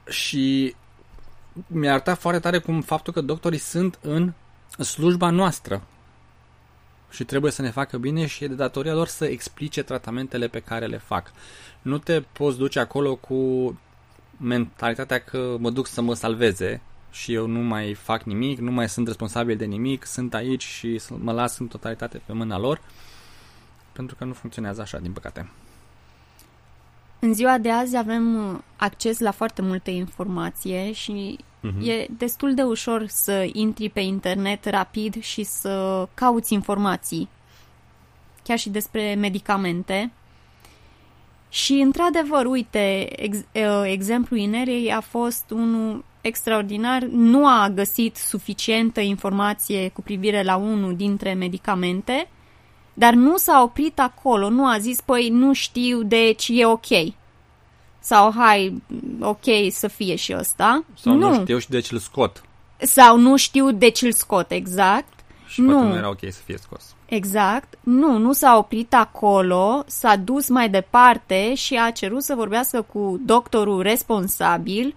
Și 0.09 0.75
mi-a 1.67 1.91
arătat 1.91 2.17
foarte 2.19 2.39
tare 2.39 2.59
cum 2.59 2.81
faptul 2.81 3.13
că 3.13 3.21
doctorii 3.21 3.57
sunt 3.59 3.99
în 4.01 4.33
slujba 4.77 5.29
noastră 5.29 5.81
și 7.09 7.23
trebuie 7.23 7.51
să 7.51 7.61
ne 7.61 7.69
facă 7.69 7.97
bine 7.97 8.25
și 8.25 8.43
e 8.43 8.47
de 8.47 8.53
datoria 8.53 8.93
lor 8.93 9.07
să 9.07 9.25
explice 9.25 9.83
tratamentele 9.83 10.47
pe 10.47 10.59
care 10.59 10.85
le 10.85 10.97
fac. 10.97 11.31
Nu 11.81 11.97
te 11.97 12.21
poți 12.21 12.57
duce 12.57 12.79
acolo 12.79 13.15
cu 13.15 13.79
mentalitatea 14.37 15.19
că 15.19 15.55
mă 15.59 15.69
duc 15.69 15.87
să 15.87 16.01
mă 16.01 16.13
salveze 16.13 16.81
și 17.13 17.33
eu 17.33 17.47
nu 17.47 17.59
mai 17.59 17.93
fac 17.93 18.23
nimic, 18.23 18.59
nu 18.59 18.71
mai 18.71 18.89
sunt 18.89 19.07
responsabil 19.07 19.57
de 19.57 19.65
nimic, 19.65 20.05
sunt 20.05 20.33
aici 20.33 20.63
și 20.63 21.01
mă 21.17 21.31
las 21.31 21.57
în 21.57 21.67
totalitate 21.67 22.21
pe 22.25 22.33
mâna 22.33 22.57
lor, 22.57 22.81
pentru 23.91 24.15
că 24.15 24.23
nu 24.23 24.33
funcționează 24.33 24.81
așa, 24.81 24.97
din 24.97 25.11
păcate. 25.11 25.49
În 27.19 27.33
ziua 27.33 27.57
de 27.57 27.71
azi 27.71 27.97
avem 27.97 28.49
uh, 28.49 28.59
acces 28.75 29.19
la 29.19 29.31
foarte 29.31 29.61
multe 29.61 29.91
informație 29.91 30.91
și 30.91 31.37
uh-huh. 31.37 31.87
e 31.87 32.07
destul 32.17 32.53
de 32.53 32.61
ușor 32.61 33.07
să 33.07 33.49
intri 33.51 33.89
pe 33.89 33.99
internet 33.99 34.65
rapid 34.65 35.21
și 35.21 35.43
să 35.43 36.07
cauți 36.13 36.53
informații, 36.53 37.29
chiar 38.43 38.57
și 38.57 38.69
despre 38.69 39.13
medicamente. 39.13 40.11
Și, 41.49 41.73
într-adevăr, 41.73 42.45
uite, 42.45 43.07
ex, 43.21 43.37
uh, 43.37 43.81
exemplul 43.83 44.39
Inerei 44.39 44.91
a 44.91 44.99
fost 44.99 45.49
unul 45.49 46.03
extraordinar. 46.23 47.03
Nu 47.03 47.47
a 47.47 47.69
găsit 47.73 48.15
suficientă 48.15 48.99
informație 48.99 49.89
cu 49.89 50.01
privire 50.01 50.43
la 50.43 50.55
unul 50.55 50.95
dintre 50.95 51.33
medicamente, 51.33 52.29
dar 52.93 53.13
nu 53.13 53.37
s-a 53.37 53.61
oprit 53.61 53.99
acolo, 53.99 54.49
nu 54.49 54.65
a 54.65 54.77
zis, 54.77 55.01
păi 55.01 55.29
nu 55.29 55.53
știu, 55.53 56.03
deci 56.03 56.47
e 56.51 56.65
ok. 56.65 57.13
Sau 57.99 58.33
hai, 58.35 58.81
ok 59.19 59.43
să 59.69 59.87
fie 59.87 60.15
și 60.15 60.35
ăsta. 60.37 60.83
Sau 60.95 61.13
nu, 61.13 61.29
nu 61.29 61.41
știu 61.41 61.57
și 61.57 61.69
deci 61.69 61.91
îl 61.91 61.97
scot. 61.97 62.43
Sau 62.77 63.17
nu 63.17 63.37
știu 63.37 63.71
deci 63.71 64.01
îl 64.01 64.11
scot, 64.11 64.51
exact. 64.51 65.13
Și 65.45 65.61
nu. 65.61 65.71
poate 65.71 65.87
nu 65.87 65.95
era 65.95 66.09
ok 66.09 66.19
să 66.19 66.41
fie 66.45 66.57
scos. 66.57 66.95
Exact. 67.05 67.73
Nu, 67.83 68.17
nu 68.17 68.33
s-a 68.33 68.57
oprit 68.57 68.93
acolo, 68.93 69.83
s-a 69.87 70.15
dus 70.15 70.49
mai 70.49 70.69
departe 70.69 71.53
și 71.55 71.75
a 71.75 71.91
cerut 71.91 72.23
să 72.23 72.35
vorbească 72.35 72.81
cu 72.81 73.19
doctorul 73.25 73.81
responsabil 73.81 74.95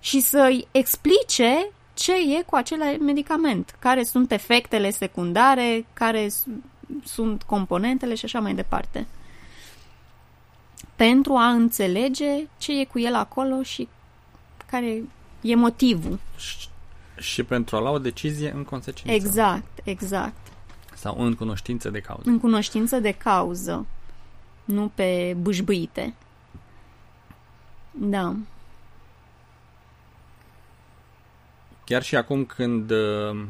și 0.00 0.20
să-i 0.20 0.66
explice 0.70 1.70
ce 1.94 2.12
e 2.12 2.42
cu 2.42 2.54
acel 2.54 2.98
medicament, 3.00 3.76
care 3.78 4.02
sunt 4.02 4.32
efectele 4.32 4.90
secundare, 4.90 5.86
care 5.92 6.28
sunt 7.04 7.42
componentele 7.42 8.14
și 8.14 8.24
așa 8.24 8.40
mai 8.40 8.54
departe. 8.54 9.06
Pentru 10.96 11.34
a 11.34 11.48
înțelege 11.48 12.46
ce 12.58 12.80
e 12.80 12.84
cu 12.84 12.98
el 12.98 13.14
acolo 13.14 13.62
și 13.62 13.88
care 14.70 15.02
e 15.40 15.54
motivul. 15.54 16.18
Și, 16.36 16.68
și 17.16 17.42
pentru 17.42 17.76
a 17.76 17.80
lua 17.80 17.90
o 17.90 17.98
decizie 17.98 18.52
în 18.54 18.64
consecință. 18.64 19.12
Exact, 19.12 19.80
exact. 19.84 20.46
Sau 20.94 21.14
în 21.18 21.34
cunoștință 21.34 21.90
de 21.90 22.00
cauză. 22.00 22.28
În 22.28 22.38
cunoștință 22.38 22.98
de 22.98 23.12
cauză, 23.12 23.86
nu 24.64 24.90
pe 24.94 25.36
bâșbâite. 25.40 26.14
Da. 27.90 28.36
Chiar 31.90 32.02
și 32.02 32.16
acum 32.16 32.44
când 32.44 32.90
uh, 32.90 33.42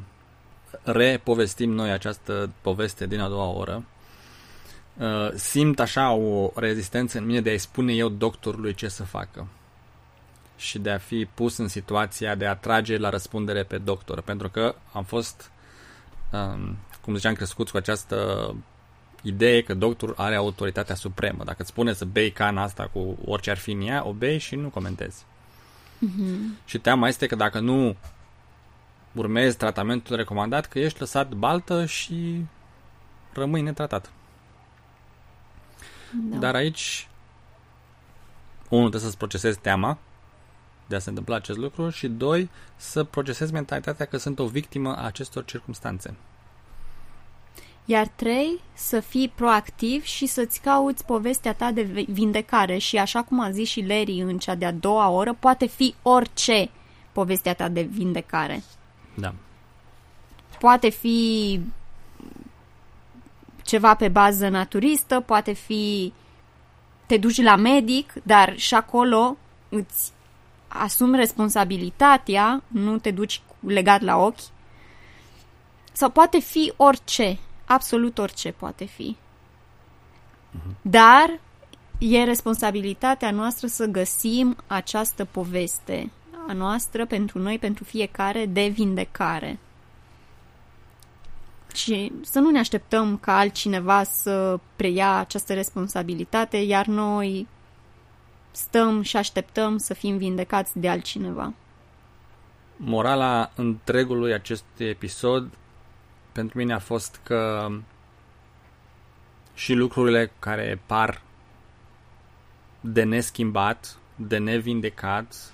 repovestim 0.82 1.70
noi 1.70 1.90
această 1.90 2.50
poveste 2.60 3.06
din 3.06 3.20
a 3.20 3.28
doua 3.28 3.46
oră, 3.46 3.84
uh, 4.96 5.30
simt 5.34 5.80
așa 5.80 6.12
o 6.12 6.50
rezistență 6.54 7.18
în 7.18 7.24
mine 7.24 7.40
de 7.40 7.50
a-i 7.50 7.58
spune 7.58 7.92
eu 7.92 8.08
doctorului 8.08 8.74
ce 8.74 8.88
să 8.88 9.04
facă 9.04 9.46
și 10.56 10.78
de 10.78 10.90
a 10.90 10.98
fi 10.98 11.28
pus 11.34 11.56
în 11.56 11.68
situația 11.68 12.34
de 12.34 12.46
a 12.46 12.54
trage 12.54 12.96
la 12.96 13.08
răspundere 13.08 13.62
pe 13.62 13.78
doctor, 13.78 14.20
pentru 14.20 14.48
că 14.48 14.74
am 14.92 15.04
fost, 15.04 15.50
um, 16.32 16.76
cum 17.00 17.14
ziceam, 17.14 17.34
crescut 17.34 17.70
cu 17.70 17.76
această 17.76 18.54
idee 19.22 19.62
că 19.62 19.74
doctorul 19.74 20.14
are 20.18 20.34
autoritatea 20.34 20.94
supremă. 20.94 21.44
Dacă 21.44 21.56
îți 21.58 21.70
spune 21.70 21.92
să 21.92 22.04
bei 22.04 22.30
cana 22.30 22.62
asta 22.62 22.88
cu 22.92 23.18
orice 23.24 23.50
ar 23.50 23.58
fi 23.58 23.70
în 23.70 23.80
ea, 23.80 24.06
o 24.06 24.12
bei 24.12 24.38
și 24.38 24.54
nu 24.54 24.68
comentezi. 24.68 25.24
Mm-hmm. 26.06 26.64
Și 26.64 26.78
teama 26.78 27.08
este 27.08 27.26
că 27.26 27.34
dacă 27.34 27.58
nu 27.58 27.96
urmezi 29.14 29.56
tratamentul 29.56 30.16
recomandat, 30.16 30.66
că 30.66 30.78
ești 30.78 31.00
lăsat 31.00 31.32
baltă 31.32 31.86
și 31.86 32.44
rămâi 33.32 33.60
netratat. 33.60 34.10
Da. 36.30 36.36
Dar 36.36 36.54
aici, 36.54 37.08
unul, 38.68 38.88
trebuie 38.88 39.10
să-ți 39.10 39.18
procesezi 39.18 39.58
teama 39.58 39.98
de 40.86 40.96
a 40.96 40.98
se 40.98 41.08
întâmpla 41.08 41.36
acest 41.36 41.58
lucru 41.58 41.90
și, 41.90 42.08
doi, 42.08 42.50
să 42.76 43.04
procesezi 43.04 43.52
mentalitatea 43.52 44.06
că 44.06 44.16
sunt 44.16 44.38
o 44.38 44.46
victimă 44.46 44.96
a 44.96 45.04
acestor 45.04 45.44
circunstanțe. 45.44 46.14
Iar 47.84 48.06
trei, 48.06 48.60
să 48.74 49.00
fii 49.00 49.32
proactiv 49.34 50.04
și 50.04 50.26
să-ți 50.26 50.60
cauți 50.60 51.04
povestea 51.04 51.54
ta 51.54 51.70
de 51.70 51.82
vindecare 52.08 52.78
și 52.78 52.96
așa 52.96 53.22
cum 53.22 53.40
a 53.40 53.50
zis 53.50 53.68
și 53.68 53.80
Larry 53.80 54.20
în 54.20 54.38
cea 54.38 54.54
de-a 54.54 54.72
doua 54.72 55.08
oră, 55.08 55.36
poate 55.38 55.66
fi 55.66 55.94
orice 56.02 56.70
povestea 57.12 57.54
ta 57.54 57.68
de 57.68 57.82
vindecare. 57.82 58.62
Da. 59.14 59.34
Poate 60.58 60.88
fi 60.88 61.60
ceva 63.62 63.94
pe 63.94 64.08
bază 64.08 64.48
naturistă, 64.48 65.20
poate 65.20 65.52
fi 65.52 66.12
te 67.06 67.16
duci 67.16 67.42
la 67.42 67.56
medic, 67.56 68.12
dar 68.22 68.58
și 68.58 68.74
acolo 68.74 69.36
îți 69.68 70.12
asumi 70.68 71.16
responsabilitatea, 71.16 72.62
nu 72.66 72.98
te 72.98 73.10
duci 73.10 73.42
legat 73.66 74.00
la 74.00 74.16
ochi. 74.16 74.40
Sau 75.92 76.10
poate 76.10 76.38
fi 76.38 76.72
orice, 76.76 77.38
absolut 77.64 78.18
orice 78.18 78.52
poate 78.52 78.84
fi. 78.84 79.16
Dar 80.82 81.40
e 81.98 82.24
responsabilitatea 82.24 83.30
noastră 83.30 83.66
să 83.66 83.84
găsim 83.84 84.56
această 84.66 85.24
poveste 85.24 86.10
a 86.50 86.52
noastră 86.52 87.06
pentru 87.06 87.38
noi, 87.38 87.58
pentru 87.58 87.84
fiecare, 87.84 88.46
de 88.46 88.66
vindecare. 88.66 89.58
Și 91.74 92.12
să 92.22 92.38
nu 92.38 92.50
ne 92.50 92.58
așteptăm 92.58 93.18
ca 93.18 93.38
altcineva 93.38 94.02
să 94.02 94.60
preia 94.76 95.16
această 95.16 95.54
responsabilitate, 95.54 96.56
iar 96.56 96.86
noi 96.86 97.46
stăm 98.50 99.02
și 99.02 99.16
așteptăm 99.16 99.76
să 99.76 99.94
fim 99.94 100.16
vindecați 100.16 100.78
de 100.78 100.88
altcineva. 100.88 101.52
Morala 102.76 103.50
întregului 103.54 104.32
acestui 104.32 104.86
episod 104.86 105.48
pentru 106.32 106.58
mine 106.58 106.72
a 106.72 106.78
fost 106.78 107.20
că 107.22 107.68
și 109.54 109.72
lucrurile 109.72 110.32
care 110.38 110.80
par 110.86 111.22
de 112.80 113.02
neschimbat, 113.02 113.98
de 114.16 114.38
nevindecat, 114.38 115.52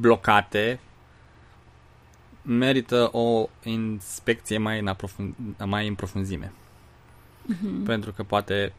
blocate, 0.00 0.80
merită 2.42 3.08
o 3.12 3.48
inspecție 3.62 4.58
mai 4.58 4.78
în, 4.78 4.86
aprofund- 4.86 5.34
mai 5.64 5.88
în 5.88 5.94
profunzime. 5.94 6.52
Mm-hmm. 7.52 7.84
Pentru 7.84 8.12
că 8.12 8.22
poate 8.22 8.72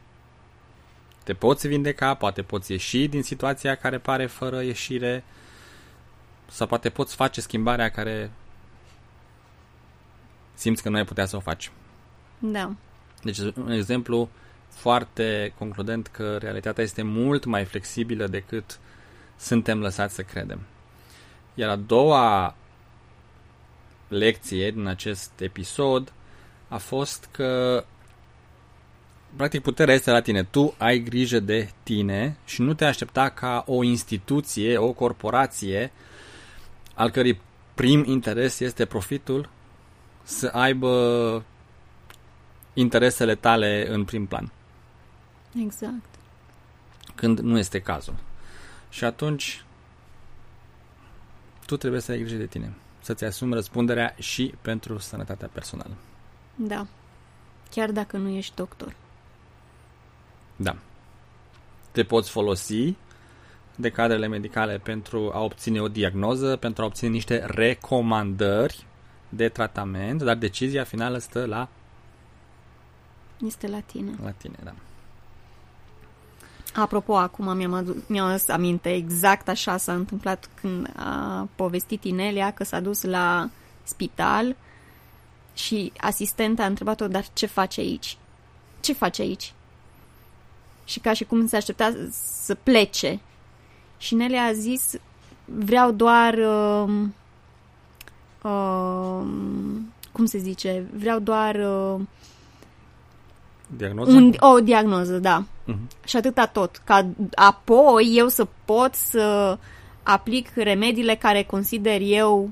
te 1.24 1.34
poți 1.34 1.68
vindeca, 1.68 2.14
poate 2.14 2.42
poți 2.42 2.72
ieși 2.72 3.08
din 3.08 3.22
situația 3.22 3.74
care 3.74 3.98
pare 3.98 4.26
fără 4.26 4.62
ieșire 4.62 5.24
sau 6.46 6.66
poate 6.66 6.90
poți 6.90 7.14
face 7.14 7.40
schimbarea 7.40 7.90
care 7.90 8.30
simți 10.54 10.82
că 10.82 10.88
nu 10.88 10.96
ai 10.96 11.04
putea 11.04 11.26
să 11.26 11.36
o 11.36 11.40
faci. 11.40 11.70
Da. 12.38 12.74
Deci, 13.22 13.38
un 13.38 13.70
exemplu 13.70 14.28
foarte 14.68 15.52
concludent 15.58 16.06
că 16.06 16.36
realitatea 16.36 16.84
este 16.84 17.02
mult 17.02 17.44
mai 17.44 17.64
flexibilă 17.64 18.26
decât 18.26 18.78
suntem 19.36 19.80
lăsați 19.80 20.14
să 20.14 20.22
credem. 20.22 20.60
Iar 21.54 21.70
a 21.70 21.76
doua 21.76 22.54
lecție 24.08 24.70
din 24.70 24.86
acest 24.86 25.30
episod 25.40 26.12
a 26.68 26.76
fost 26.76 27.28
că 27.30 27.84
practic 29.36 29.62
puterea 29.62 29.94
este 29.94 30.10
la 30.10 30.20
tine. 30.20 30.42
Tu 30.42 30.74
ai 30.78 30.98
grijă 30.98 31.40
de 31.40 31.70
tine 31.82 32.36
și 32.44 32.62
nu 32.62 32.74
te 32.74 32.84
aștepta 32.84 33.28
ca 33.28 33.64
o 33.66 33.82
instituție, 33.82 34.78
o 34.78 34.92
corporație 34.92 35.92
al 36.94 37.10
cărei 37.10 37.40
prim 37.74 38.04
interes 38.06 38.60
este 38.60 38.84
profitul 38.84 39.48
să 40.22 40.50
aibă 40.52 41.44
interesele 42.74 43.34
tale 43.34 43.86
în 43.90 44.04
prim 44.04 44.26
plan. 44.26 44.52
Exact. 45.64 46.04
Când 47.14 47.38
nu 47.38 47.58
este 47.58 47.80
cazul. 47.80 48.14
Și 48.88 49.04
atunci 49.04 49.63
tu 51.66 51.76
trebuie 51.76 52.00
să 52.00 52.12
ai 52.12 52.18
grijă 52.18 52.36
de 52.36 52.46
tine. 52.46 52.74
Să-ți 53.00 53.24
asumi 53.24 53.54
răspunderea 53.54 54.14
și 54.18 54.54
pentru 54.62 54.98
sănătatea 54.98 55.50
personală. 55.52 55.94
Da. 56.54 56.86
Chiar 57.70 57.90
dacă 57.90 58.16
nu 58.16 58.28
ești 58.28 58.54
doctor. 58.54 58.96
Da. 60.56 60.76
Te 61.90 62.02
poți 62.02 62.30
folosi 62.30 62.94
de 63.76 63.90
cadrele 63.90 64.26
medicale 64.26 64.78
pentru 64.78 65.30
a 65.32 65.40
obține 65.40 65.80
o 65.80 65.88
diagnoză, 65.88 66.56
pentru 66.56 66.82
a 66.82 66.86
obține 66.86 67.10
niște 67.10 67.44
recomandări 67.46 68.86
de 69.28 69.48
tratament, 69.48 70.22
dar 70.22 70.36
decizia 70.36 70.84
finală 70.84 71.18
stă 71.18 71.46
la 71.46 71.68
este 73.46 73.68
la 73.68 73.80
tine. 73.80 74.12
La 74.22 74.30
tine, 74.30 74.56
da. 74.64 74.74
Apropo, 76.74 77.16
acum 77.16 77.56
mi-am, 77.56 77.72
adu- 77.72 78.02
mi-am 78.06 78.26
adus 78.26 78.48
aminte, 78.48 78.94
exact 78.94 79.48
așa 79.48 79.76
s-a 79.76 79.94
întâmplat 79.94 80.48
când 80.54 80.92
a 80.96 81.48
povestit 81.54 82.04
Inelia 82.04 82.50
că 82.50 82.64
s-a 82.64 82.80
dus 82.80 83.02
la 83.02 83.50
spital 83.82 84.56
și 85.54 85.92
asistenta 85.96 86.62
a 86.62 86.66
întrebat-o, 86.66 87.08
dar 87.08 87.24
ce 87.32 87.46
face 87.46 87.80
aici? 87.80 88.16
Ce 88.80 88.92
face 88.92 89.22
aici? 89.22 89.52
Și 90.84 90.98
ca 91.00 91.12
și 91.12 91.24
cum 91.24 91.46
se 91.46 91.56
aștepta 91.56 91.94
să 92.10 92.54
plece. 92.54 93.20
Și 93.98 94.14
Nelia 94.14 94.42
a 94.42 94.52
zis, 94.52 94.94
vreau 95.44 95.90
doar... 95.90 96.34
Uh, 96.34 96.90
uh, 98.42 99.26
cum 100.12 100.24
se 100.24 100.38
zice? 100.38 100.86
Vreau 100.96 101.18
doar... 101.18 101.54
Uh, 101.54 102.00
Diagnoză? 103.76 104.10
Un, 104.10 104.34
o 104.38 104.60
diagnoză, 104.60 105.18
da. 105.18 105.44
Uh-huh. 105.68 106.04
Și 106.04 106.16
atâta 106.16 106.46
tot. 106.46 106.80
Ca 106.84 107.06
apoi 107.34 108.12
eu 108.16 108.28
să 108.28 108.46
pot 108.64 108.94
să 108.94 109.58
aplic 110.02 110.54
remediile 110.54 111.14
care 111.14 111.42
consider 111.42 112.00
eu 112.02 112.50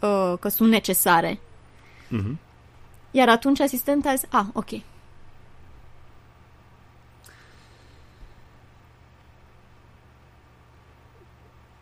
uh, 0.00 0.34
că 0.40 0.48
sunt 0.48 0.70
necesare. 0.70 1.40
Uh-huh. 2.06 2.36
Iar 3.10 3.28
atunci 3.28 3.60
asistenta 3.60 4.08
a 4.10 4.14
zis, 4.14 4.28
ah, 4.30 4.46
ok. 4.52 4.70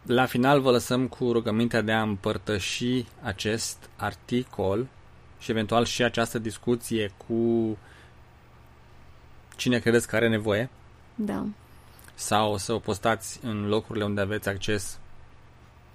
La 0.03 0.27
final 0.27 0.61
vă 0.61 0.71
lăsăm 0.71 1.07
cu 1.07 1.33
rugămintea 1.33 1.81
de 1.81 1.93
a 1.93 2.03
împărtăși 2.03 3.05
acest 3.23 3.91
articol 3.97 4.87
și 5.39 5.51
eventual 5.51 5.85
și 5.85 6.03
această 6.03 6.39
discuție 6.39 7.13
cu 7.27 7.77
cine 9.61 9.79
credeți 9.79 10.09
că 10.09 10.17
are 10.17 10.29
nevoie. 10.29 10.69
Da. 11.15 11.47
Sau 12.15 12.57
să 12.57 12.73
o 12.73 12.79
postați 12.79 13.41
în 13.43 13.69
locurile 13.69 14.05
unde 14.05 14.21
aveți 14.21 14.49
acces 14.49 14.99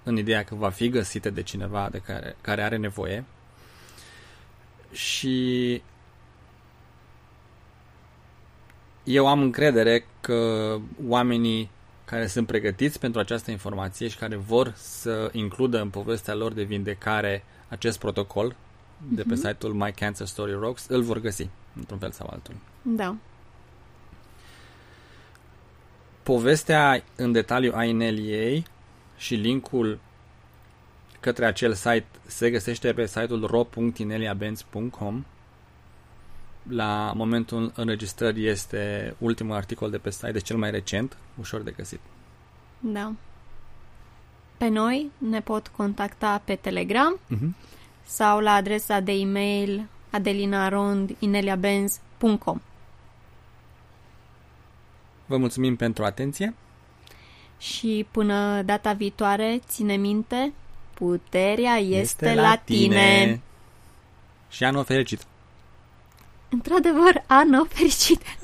în 0.02 0.16
ideea 0.16 0.44
că 0.44 0.54
va 0.54 0.70
fi 0.70 0.88
găsită 0.88 1.30
de 1.30 1.42
cineva 1.42 1.88
de 1.90 1.98
care, 1.98 2.36
care 2.40 2.62
are 2.62 2.76
nevoie. 2.76 3.24
Și 4.92 5.82
eu 9.04 9.26
am 9.26 9.40
încredere 9.40 10.06
că 10.20 10.78
oamenii 11.06 11.70
care 12.04 12.26
sunt 12.26 12.46
pregătiți 12.46 12.98
pentru 12.98 13.20
această 13.20 13.50
informație 13.50 14.08
și 14.08 14.16
care 14.16 14.36
vor 14.36 14.72
să 14.76 15.28
includă 15.32 15.80
în 15.80 15.90
povestea 15.90 16.34
lor 16.34 16.52
de 16.52 16.62
vindecare 16.62 17.44
acest 17.68 17.98
protocol 17.98 18.56
de 19.08 19.22
pe 19.22 19.32
mm-hmm. 19.32 19.36
site-ul 19.36 19.72
My 19.72 19.92
Cancer 19.92 20.26
Story 20.26 20.52
Rocks, 20.52 20.86
îl 20.88 21.02
vor 21.02 21.20
găsi, 21.20 21.48
într-un 21.76 21.98
fel 21.98 22.10
sau 22.10 22.28
altul. 22.30 22.54
Da. 22.82 23.16
Povestea 26.26 27.02
în 27.16 27.32
detaliu 27.32 27.72
a 27.74 27.84
Ineliei 27.84 28.64
și 29.16 29.34
linkul 29.34 29.98
către 31.20 31.46
acel 31.46 31.72
site 31.72 32.06
se 32.26 32.50
găsește 32.50 32.92
pe 32.92 33.06
site-ul 33.06 33.46
ro.ineliabenz.com 33.46 35.24
la 36.68 37.12
momentul 37.14 37.72
înregistrării 37.74 38.46
este 38.46 39.14
ultimul 39.18 39.54
articol 39.54 39.90
de 39.90 39.98
pe 39.98 40.10
site, 40.10 40.30
deci 40.30 40.44
cel 40.44 40.56
mai 40.56 40.70
recent, 40.70 41.16
ușor 41.40 41.60
de 41.60 41.70
găsit. 41.70 42.00
Da. 42.80 43.12
Pe 44.56 44.68
noi 44.68 45.10
ne 45.18 45.40
pot 45.40 45.68
contacta 45.68 46.42
pe 46.44 46.54
Telegram 46.54 47.18
uh-huh. 47.18 47.48
sau 48.04 48.40
la 48.40 48.52
adresa 48.52 49.00
de 49.00 49.12
e-mail 49.12 49.88
adelinarondineliabenz.com 50.10 52.60
Vă 55.26 55.36
mulțumim 55.36 55.76
pentru 55.76 56.04
atenție. 56.04 56.54
Și 57.58 58.06
până 58.10 58.62
data 58.62 58.92
viitoare, 58.92 59.60
ține 59.68 59.96
minte, 59.96 60.52
puterea 60.94 61.74
este, 61.76 61.98
este 62.28 62.34
la 62.34 62.56
tine. 62.56 63.20
tine. 63.22 63.40
Și 64.48 64.64
anul 64.64 64.84
fericit! 64.84 65.26
Într-adevăr, 66.48 67.24
anul 67.26 67.66
fericit! 67.68 68.22